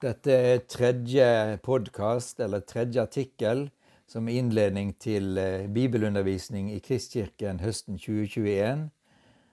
[0.00, 3.66] Dette er tredje podkast, eller tredje artikkel,
[4.08, 8.86] som innledning til eh, bibelundervisning i Kristkirken høsten 2021.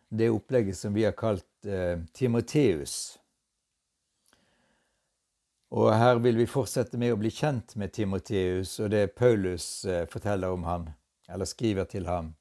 [0.07, 3.17] Det opplegget som vi har kalt eh, Timoteus.
[5.75, 10.05] Og her vil vi fortsette med å bli kjent med Timoteus og det Paulus eh,
[10.07, 10.89] forteller om ham,
[11.27, 12.37] eller skriver til ham.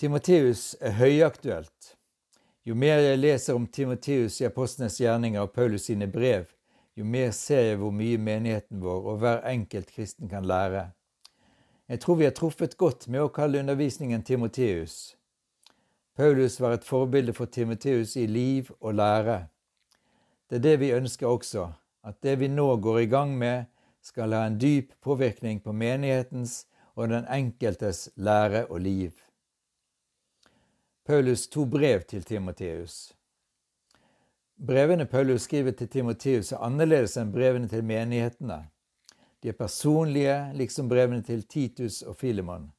[0.00, 1.96] Timoteus er høyaktuelt.
[2.64, 6.55] Jo mer jeg leser om Timoteus i apostlenes gjerninger og Paulus sine brev,
[6.96, 10.90] jo mer ser jeg hvor mye menigheten vår og hver enkelt kristen kan lære.
[11.88, 15.16] Jeg tror vi har truffet godt med å kalle undervisningen Timoteus.
[16.16, 19.46] Paulus var et forbilde for Timoteus i liv og lære.
[20.50, 21.68] Det er det vi ønsker også,
[22.02, 23.66] at det vi nå går i gang med,
[24.02, 29.12] skal ha en dyp påvirkning på menighetens og den enkeltes lære og liv.
[31.06, 33.15] Paulus to brev til Timoteus.
[34.56, 38.62] Brevene Paulus skriver til Timoteus, er annerledes enn brevene til menighetene.
[39.42, 42.70] De er personlige, liksom brevene til Titus og Filemon.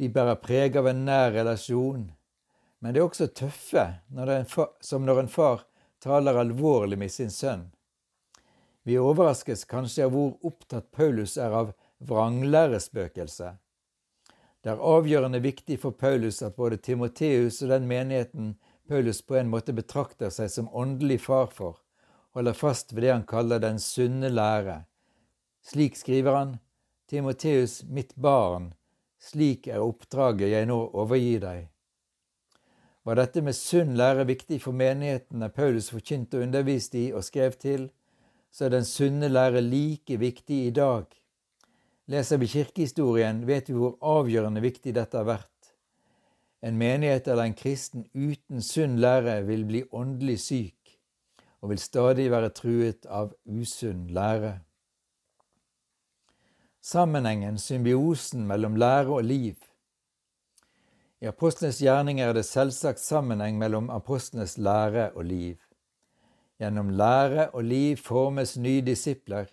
[0.00, 2.06] De bærer preg av en nær relasjon,
[2.80, 5.66] men de er også tøffe, når far, som når en far
[6.00, 7.66] taler alvorlig med sin sønn.
[8.88, 11.74] Vi overraskes kanskje av hvor opptatt Paulus er av
[12.08, 13.60] vranglærespøkelset.
[14.64, 18.54] Det er avgjørende viktig for Paulus at både Timoteus og den menigheten
[18.90, 21.76] Paulus på en måte betrakter seg som åndelig far for,
[22.34, 24.80] holder fast ved det han kaller den sunne lære.
[25.62, 26.56] Slik skriver han,
[27.06, 28.72] Timoteus, mitt barn,
[29.22, 31.68] slik er oppdraget jeg nå overgir deg.
[33.06, 37.54] Var dette med sunn lære viktig for menighetene Paulus forkynte og underviste i og skrev
[37.62, 37.86] til,
[38.50, 41.06] så er den sunne lære like viktig i dag.
[42.10, 45.59] Leser vi kirkehistorien, vet vi hvor avgjørende viktig dette har vært.
[46.62, 50.98] En menighet eller en kristen uten sunn lære vil bli åndelig syk
[51.60, 54.58] og vil stadig være truet av usunn lære.
[56.80, 59.56] Sammenhengen, symbiosen mellom lære og liv.
[61.20, 65.58] I apostlenes gjerninger er det selvsagt sammenheng mellom apostlenes lære og liv.
[66.60, 69.48] Gjennom lære og liv formes nye disipler,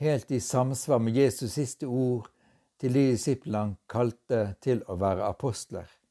[0.00, 2.30] helt i samsvar med Jesus' siste ord
[2.80, 6.01] til de disiplene han kalte til å være apostler.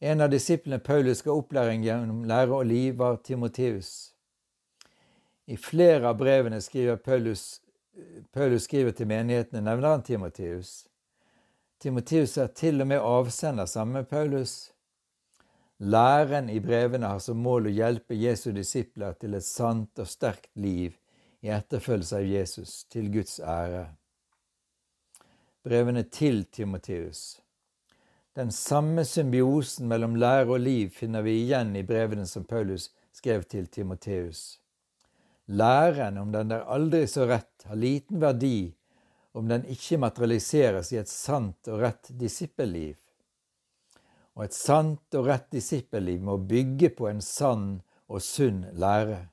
[0.00, 4.12] En av disiplene Paulus ga opplæring gjennom lære og liv, var Timoteus.
[5.46, 7.60] I flere av brevene skriver Paulus,
[8.32, 10.86] Paulus skriver til menighetene, nevner han Timoteus.
[11.80, 14.70] Timoteus er til og med avsender sammen med Paulus.
[15.78, 20.50] Læren i brevene har som mål å hjelpe Jesu disipler til et sant og sterkt
[20.58, 20.94] liv
[21.42, 23.84] i etterfølgelse av Jesus, til Guds ære.
[25.62, 27.40] Brevene til Timoteus.
[28.38, 33.42] Den samme symbiosen mellom lære og liv finner vi igjen i brevene som Paulus skrev
[33.50, 34.60] til Timoteus.
[35.50, 38.76] Læren, om den er aldri så rett, har liten verdi
[39.34, 42.94] om den ikke materialiseres i et sant og rett disippelliv.
[44.38, 49.24] Og et sant og rett disippelliv må bygge på en sann og sunn lære.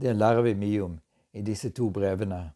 [0.00, 1.00] Det lærer vi mye om
[1.36, 2.46] i disse to brevene.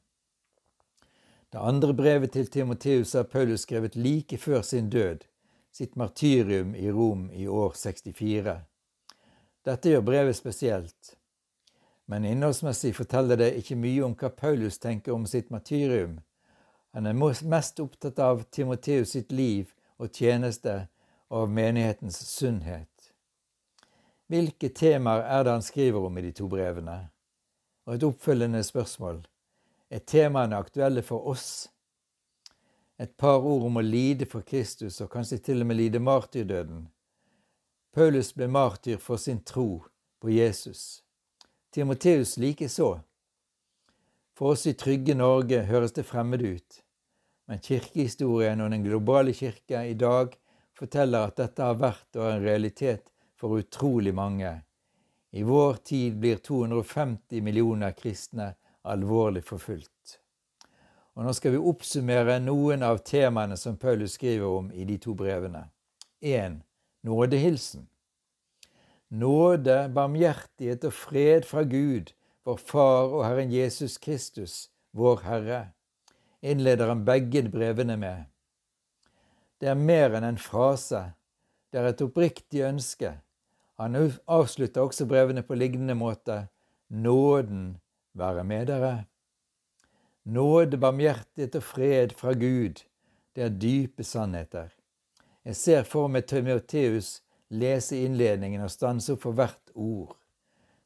[1.52, 5.26] Det andre brevet til Timoteus har Paulus skrevet like før sin død,
[5.72, 8.56] sitt martyrium i Rom i år 64.
[9.64, 11.14] Dette gjør brevet spesielt,
[12.10, 16.18] men innholdsmessig forteller det ikke mye om hva Paulus tenker om sitt martyrium.
[16.92, 19.70] Han er mest opptatt av Timoteus sitt liv
[20.00, 20.88] og tjeneste
[21.30, 22.88] og av menighetens sunnhet.
[24.30, 26.96] Hvilke temaer er det han skriver om i de to brevene?
[27.86, 29.22] Og et oppfølgende spørsmål.
[29.90, 31.68] Er temaene aktuelle for oss
[33.00, 36.82] et par ord om å lide for Kristus, og kanskje til og med lide martyrdøden.
[37.96, 39.80] Paulus ble martyr for sin tro
[40.20, 41.00] på Jesus.
[41.72, 42.90] Timoteus likeså.
[44.36, 46.80] For oss i trygge Norge høres det fremmed ut,
[47.48, 50.36] men kirkehistorien og den globale kirke i dag
[50.76, 53.08] forteller at dette har vært og er en realitet
[53.40, 54.58] for utrolig mange.
[55.32, 58.52] I vår tid blir 250 millioner kristne
[58.84, 60.19] alvorlig forfulgt.
[61.16, 65.14] Og Nå skal vi oppsummere noen av temaene som Paulus skriver om i de to
[65.18, 65.66] brevene.
[66.20, 66.60] 1.
[67.06, 67.88] Nådehilsen.
[69.10, 72.12] Nåde, barmhjertighet og fred fra Gud,
[72.46, 75.60] vår Far og Herren Jesus Kristus, vår Herre,
[76.40, 78.28] innleder han begge brevene med.
[79.60, 81.10] Det er mer enn en frase,
[81.70, 83.16] det er et oppriktig ønske.
[83.80, 83.96] Han
[84.30, 86.46] avslutter også brevene på lignende måte.
[86.88, 87.78] Nåden
[88.14, 89.09] være med dere.
[90.30, 92.84] Nåde, barmhjertighet og fred fra Gud,
[93.34, 94.68] det er dype sannheter.
[95.42, 97.16] Jeg ser for meg Timoteus
[97.50, 100.14] lese innledningen og stanse opp for hvert ord.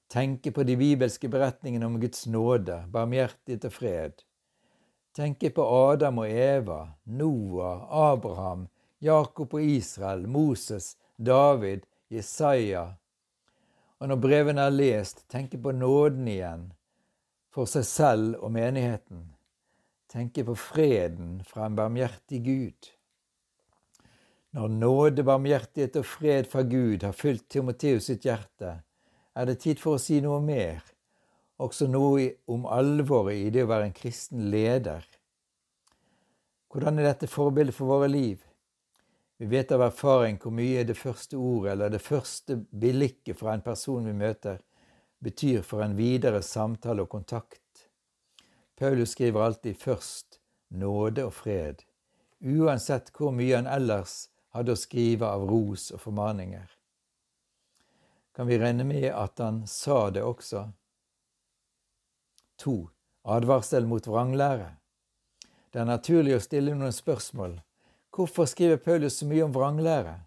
[0.09, 4.23] tenke på de bibelske beretningene om Guds nåde, barmhjertighet og fred.
[5.15, 8.69] Tenke på Adam og Eva, Noah, Abraham,
[9.01, 12.95] Jakob og Israel, Moses, David, Jesaja.
[13.99, 16.73] Og når brevene er lest, tenke på nåden igjen,
[17.51, 19.34] for seg selv og menigheten.
[20.15, 22.91] Tenke på freden fra en barmhjertig Gud.
[24.55, 28.77] Når nåde, barmhjertighet og fred fra Gud har fylt Timoteus sitt hjerte,
[29.35, 30.85] er det tid for å si noe mer,
[31.59, 35.03] også noe om alvoret i det å være en kristen leder.
[36.71, 38.39] Hvordan er dette forbildet for våre liv?
[39.43, 43.67] Vi vet av erfaring hvor mye det første ordet eller det første blikket fra en
[43.67, 44.63] person vi møter,
[45.19, 47.84] betyr for en videre samtale og kontakt.
[48.79, 51.85] Paulus skriver alltid først nåde og fred,
[52.41, 54.25] uansett hvor mye han ellers
[54.55, 56.75] hadde å skrive av ros og formaninger
[58.35, 60.67] kan vi regne med at han sa det også.
[62.59, 62.89] To.
[63.25, 64.75] Advarsel mot vranglære.
[65.73, 67.57] Det er naturlig å stille noen spørsmål.
[68.15, 70.19] Hvorfor skriver Paulus så mye om vranglære?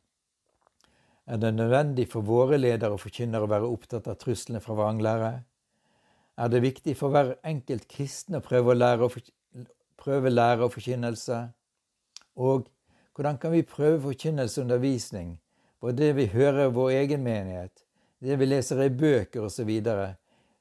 [1.27, 5.31] Er det nødvendig for våre ledere og forkynnere å være opptatt av truslene fra vranglære?
[6.37, 11.39] Er det viktig for hver enkelt kristen å prøve, å lære, og forkynnelse?
[12.37, 12.67] Og
[13.17, 15.39] hvordan kan vi prøve forkynnelse og undervisning,
[15.81, 17.83] både det vi hører i vår egen menighet,
[18.21, 19.71] det vi leser i bøker osv.,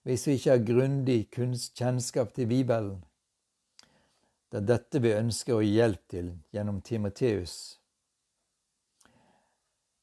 [0.06, 3.04] hvis vi ikke har grundig kjennskap til Bibelen.
[4.48, 7.80] Det er dette vi ønsker å gi hjelp til gjennom Timoteus.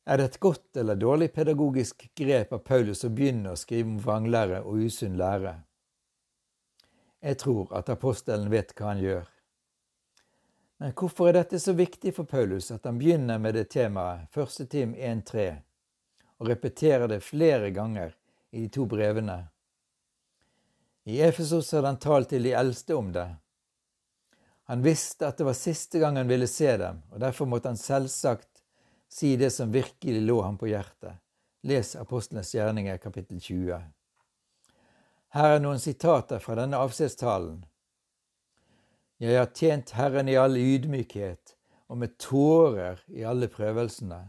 [0.05, 3.99] Er det et godt eller dårlig pedagogisk grep av Paulus å begynne å skrive om
[4.03, 5.55] vranglære og usunn lære?
[7.23, 9.29] Jeg tror at apostelen vet hva han gjør.
[10.83, 14.67] Men hvorfor er dette så viktig for Paulus at han begynner med det temaet, 1.
[14.69, 15.61] Tim 1.3?
[16.43, 18.11] og repeterer det flere ganger
[18.51, 19.45] i de to brevene.
[21.07, 23.29] I Efesos hadde han talt til de eldste om det.
[24.67, 27.79] Han visste at det var siste gang han ville se dem, og derfor måtte han
[27.79, 28.52] selvsagt
[29.13, 31.19] si det som virkelig lå ham på hjertet.
[31.63, 33.77] Les Apostlenes gjerninger, kapittel 20.
[35.33, 37.61] Her er noen sitater fra denne avskjedstalen.
[39.21, 41.53] Jeg har tjent Herren i all ydmykhet
[41.93, 44.19] og med tårer i alle prøvelsene.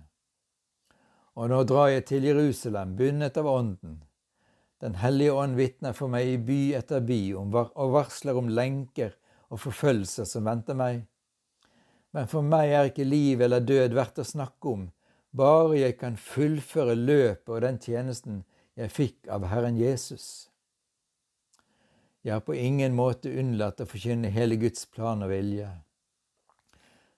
[1.34, 4.02] Og nå drar jeg til Jerusalem, bundet av Ånden.
[4.84, 9.16] Den hellige ånd vitner for meg i by etter by og varsler om lenker
[9.48, 11.06] og forfølgelser som venter meg.
[12.14, 14.88] Men for meg er ikke liv eller død verdt å snakke om,
[15.34, 18.44] bare jeg kan fullføre løpet og den tjenesten
[18.78, 20.26] jeg fikk av Herren Jesus.
[22.22, 25.66] Jeg har på ingen måte unnlatt å forkynne hele Guds plan og vilje.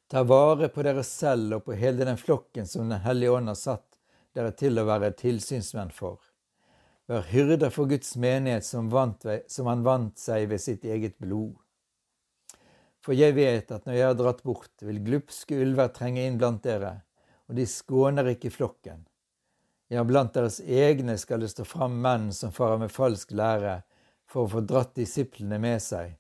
[0.09, 3.59] Ta vare på dere selv og på hele den flokken som Den hellige ånd har
[3.59, 3.99] satt
[4.35, 6.19] dere til å være tilsynsmenn for.
[7.07, 11.55] Vær hyrder for Guds menighet som, vant, som han vant seg ved sitt eget blod.
[13.07, 16.65] For jeg vet at når jeg har dratt bort, vil glupske ulver trenge inn blant
[16.65, 17.05] dere,
[17.47, 19.05] og de skåner ikke flokken.
[19.95, 23.77] Ja, blant deres egne skal det stå fram menn som farer med falsk lære
[24.27, 26.17] for å få dratt disiplene med seg.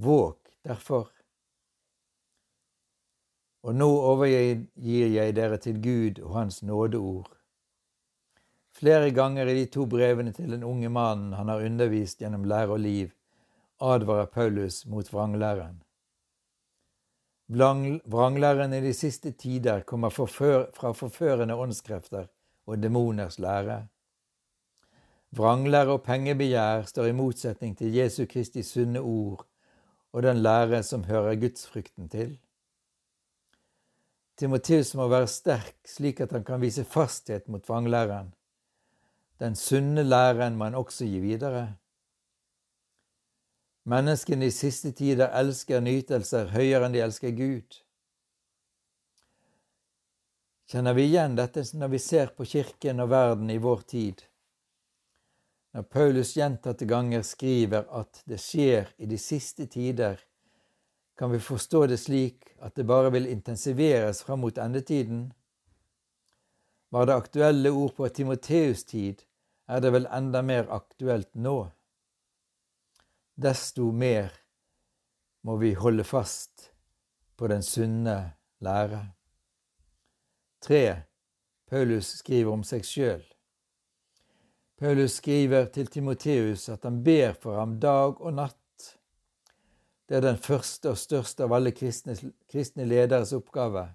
[0.00, 1.10] Våg derfor.
[3.68, 4.64] Og nå overgir
[5.12, 7.28] jeg dere til Gud og Hans nådeord.
[8.76, 12.72] Flere ganger i de to brevene til den unge mannen han har undervist gjennom lære
[12.72, 13.12] og liv,
[13.84, 15.82] advarer Paulus mot vranglæren.
[17.48, 22.26] Vranglæren i de siste tider kommer fra forførende åndskrefter
[22.66, 23.86] og demoners lære.
[25.30, 29.46] Vranglære og pengebegjær står i motsetning til Jesu Kristi sunne ord
[30.12, 32.38] og den lære som hører gudsfrykten til.
[34.36, 38.34] Timoteus må være sterk slik at han kan vise fasthet mot vranglæren.
[39.40, 41.76] Den sunne læren må han også gi videre.
[43.86, 47.76] Menneskene i siste tider elsker nytelser høyere enn de elsker Gud.
[50.66, 54.24] Kjenner vi igjen dette når vi ser på kirken og verden i vår tid?
[55.70, 60.18] Når Paulus gjentatte ganger skriver at det skjer i de siste tider,
[61.14, 65.28] kan vi forstå det slik at det bare vil intensiveres fram mot endetiden?
[66.90, 69.22] Var det aktuelle ord på Timoteus' tid,
[69.70, 71.70] er det vel enda mer aktuelt nå.
[73.36, 74.32] Desto mer
[75.44, 76.70] må vi holde fast
[77.36, 78.16] på den sunne
[78.64, 79.02] lære.
[80.64, 81.02] Tre.
[81.68, 83.24] Paulus skriver om seg sjøl.
[84.78, 88.88] Paulus skriver til Timoteus at han ber for ham dag og natt.
[90.08, 92.16] Det er den første og største av alle kristne,
[92.48, 93.88] kristne lederes oppgave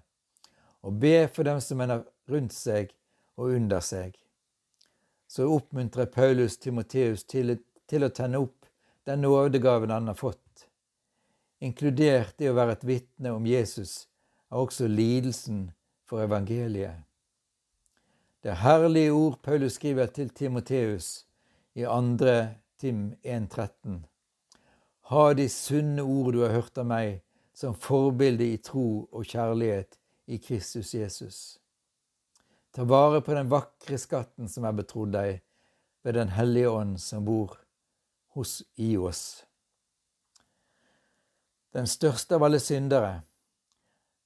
[0.82, 2.92] å be for dem som er rundt seg
[3.38, 4.18] og under seg.
[5.32, 7.56] så oppmuntrer Paulus Timoteus til,
[7.88, 8.61] til å tenne opp
[9.04, 10.68] den nådegaven han har fått.
[11.62, 14.08] Inkludert det å være et vitne om Jesus
[14.50, 15.70] er også lidelsen
[16.08, 17.04] for evangeliet.
[18.42, 21.26] Det herlige ord Paulus skriver til Timoteus
[21.78, 22.32] i 2.
[22.82, 24.00] Tim 1,13.
[25.12, 27.20] Ha de sunne ord du har hørt av meg,
[27.54, 29.94] som forbilde i tro og kjærlighet
[30.26, 31.38] i Kristus Jesus.
[32.74, 35.42] Ta vare på den vakre skatten som er betrodd deg
[36.02, 37.61] ved Den hellige ånd som bor
[38.34, 39.44] hos IOS.
[41.72, 43.22] Den største av alle syndere.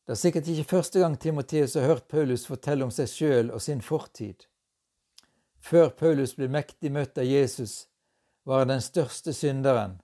[0.06, 3.62] Det er sikkert ikke første gang Timoteus har hørt Paulus fortelle om seg sjøl og
[3.62, 4.46] sin fortid.
[5.58, 7.88] Før Paulus ble mektig møtt av Jesus,
[8.46, 9.96] var han den største synderen.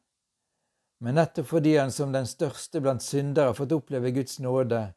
[0.98, 4.88] Men nettopp fordi han som den største blant syndere har fått oppleve Guds nåde,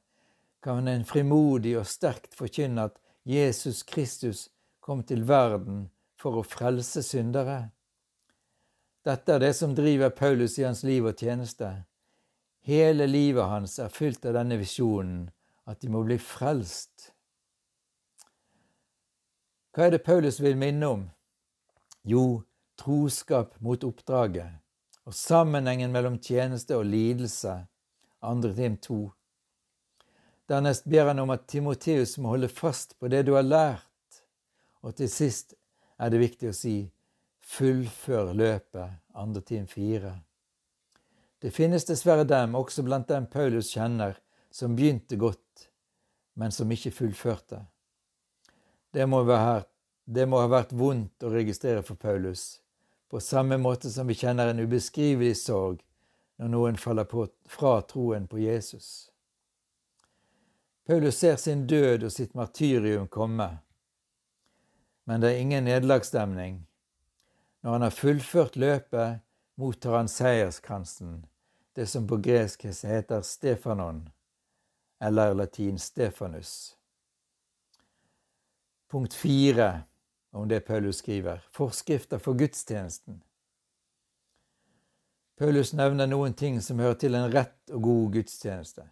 [0.65, 4.47] kan en frimodig og sterkt forkynne at Jesus Kristus
[4.81, 7.74] kom til verden for å frelse syndere.
[9.05, 11.67] Dette er det som driver Paulus i hans liv og tjeneste.
[12.65, 15.27] Hele livet hans er fylt av denne visjonen,
[15.69, 17.11] at de må bli frelst.
[19.75, 21.03] Hva er det Paulus vil minne om?
[22.01, 22.41] Jo,
[22.81, 24.61] troskap mot oppdraget
[25.05, 27.59] og sammenhengen mellom tjeneste og lidelse,
[28.25, 28.99] andre Tim 2.
[30.49, 34.21] Dernest ber han om at Timoteus må holde fast på det du har lært.
[34.81, 35.53] Og til sist
[36.01, 36.75] er det viktig å si
[37.45, 40.11] fullfør løpet, andre Tim 4.
[41.41, 44.17] Det finnes dessverre dem, også blant dem Paulus kjenner,
[44.51, 45.69] som begynte godt,
[46.33, 47.61] men som ikke fullførte.
[48.95, 49.65] Det må, være,
[50.05, 52.61] det må ha vært vondt å registrere for Paulus,
[53.11, 55.83] på samme måte som vi kjenner en ubeskrivelig sorg
[56.41, 59.11] når noen faller på, fra troen på Jesus.
[60.85, 63.47] Paulus ser sin død og sitt martyrium komme.
[65.05, 66.59] Men det er ingen nederlagsstemning.
[67.65, 69.19] Når han har fullført løpet,
[69.57, 71.25] mottar han seierskransen,
[71.73, 74.03] det som på gresk heter Stefanon,
[75.01, 76.77] eller latin Stefanus.
[78.91, 79.81] Punkt fire
[80.31, 83.23] om det Paulus skriver, forskrifter for gudstjenesten.
[85.37, 88.85] Paulus nevner noen ting som hører til en rett og god gudstjeneste.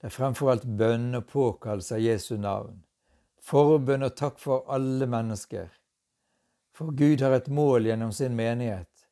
[0.00, 2.82] Det er fremfor alt bønn og påkallelse av Jesu navn.
[3.38, 5.70] Forbønn og takk for alle mennesker.
[6.80, 9.02] For Gud har et mål gjennom sin menighet,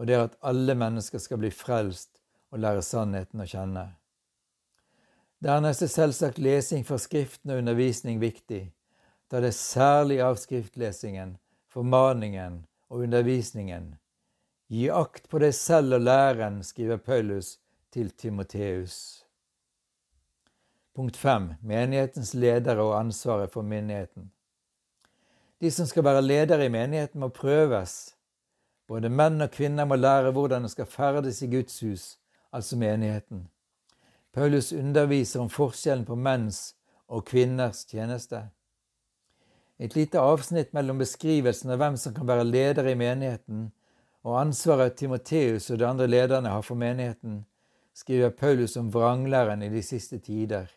[0.00, 2.14] og det er at alle mennesker skal bli frelst
[2.48, 3.82] og lære sannheten å kjenne.
[5.44, 8.62] Dernest er selvsagt lesing fra Skriften og undervisning viktig,
[9.28, 11.36] da det er særlig av skriftlesingen,
[11.68, 13.92] formaningen og undervisningen.
[14.72, 17.58] Gi akt på deg selv og læren, skriver Paulus
[17.92, 18.96] til Timoteus.
[20.96, 21.52] Punkt 5.
[21.60, 24.32] Menighetens ledere og ansvaret for menigheten.
[25.60, 28.14] De som skal være ledere i menigheten, må prøves.
[28.88, 32.04] Både menn og kvinner må lære hvordan det skal ferdes i Guds hus,
[32.52, 33.48] altså menigheten.
[34.32, 36.74] Paulus underviser om forskjellen på menns
[37.08, 38.46] og kvinners tjeneste.
[39.78, 43.70] Et lite avsnitt mellom beskrivelsen av hvem som kan være leder i menigheten,
[44.24, 47.44] og ansvaret Timoteus og de andre lederne har for menigheten,
[47.96, 50.68] skriver Paulus om vranglæren i de siste tider.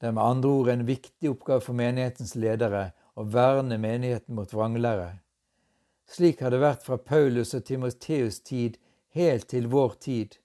[0.00, 4.52] Det er med andre ord en viktig oppgave for menighetens ledere å verne menigheten mot
[4.52, 5.16] vranglære.
[6.06, 8.76] Slik har det vært fra Paulus og Timoteus' tid
[9.16, 10.36] helt til vår tid.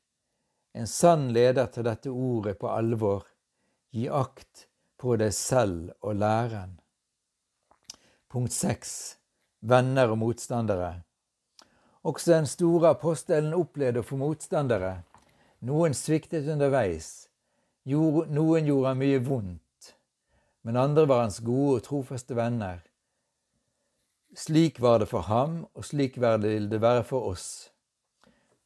[0.74, 3.28] En sann leder tar dette ordet på alvor.
[3.92, 6.78] Gi akt på deg selv og læren.
[8.32, 9.18] Punkt 6.
[9.68, 11.02] Venner og motstandere.
[12.08, 15.02] Også den store apostelen opplevde å få motstandere.
[15.68, 17.28] Noen sviktet underveis.
[17.86, 19.62] Noen gjorde mye vondt,
[20.62, 22.82] men andre var hans gode og trofaste venner.
[24.38, 27.72] Slik var det for ham, og slik vil det være for oss.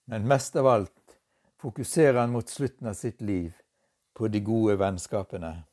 [0.06, 1.18] Men mest av alt
[1.62, 3.56] fokuserer han mot slutten av sitt liv
[4.14, 5.64] på de gode vennskapene.